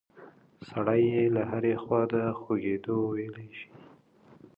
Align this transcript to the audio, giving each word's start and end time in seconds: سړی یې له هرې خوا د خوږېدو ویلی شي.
سړی 0.69 1.01
یې 1.13 1.23
له 1.35 1.41
هرې 1.49 1.73
خوا 1.83 2.01
د 2.11 2.15
خوږېدو 2.39 2.97
ویلی 3.13 3.49
شي. 3.59 3.69